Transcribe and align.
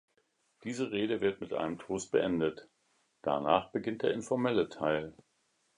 Diese 0.63 0.89
Rede 0.91 1.21
wird 1.21 1.41
mit 1.41 1.53
einem 1.53 1.77
Toast 1.77 2.11
beendet, 2.11 2.67
danach 3.21 3.69
beginnt 3.71 4.01
der 4.01 4.15
informelle 4.15 4.67
Teil. 4.67 5.13